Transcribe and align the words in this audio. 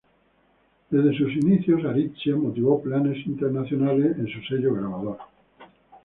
Desde 0.89 1.15
sus 1.15 1.31
inicios, 1.35 1.85
Ariztía 1.85 2.35
motivó 2.35 2.81
planes 2.81 3.23
internacionales 3.27 4.17
en 4.17 4.27
su 4.29 4.41
sello 4.49 4.73
grabador. 4.73 5.19